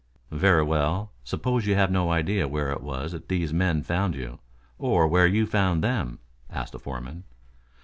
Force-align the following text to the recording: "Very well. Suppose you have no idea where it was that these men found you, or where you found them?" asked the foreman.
"Very 0.31 0.63
well. 0.63 1.11
Suppose 1.23 1.67
you 1.67 1.75
have 1.75 1.91
no 1.91 2.11
idea 2.11 2.47
where 2.47 2.71
it 2.71 2.81
was 2.81 3.11
that 3.11 3.27
these 3.29 3.53
men 3.53 3.83
found 3.83 4.15
you, 4.15 4.39
or 4.79 5.07
where 5.07 5.27
you 5.27 5.45
found 5.45 5.83
them?" 5.83 6.17
asked 6.49 6.71
the 6.71 6.79
foreman. 6.79 7.23